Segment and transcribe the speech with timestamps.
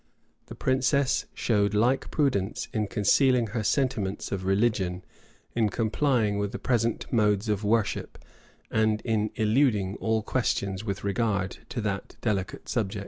[0.25, 5.03] [*] The princess showed like prudence in concealing her sentiments of religion,
[5.53, 8.17] in complying with the present modes of worship,
[8.71, 12.99] and in eluding all questions with regard to that delicate subject.